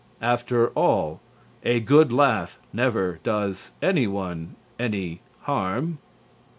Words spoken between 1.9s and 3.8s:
laugh never does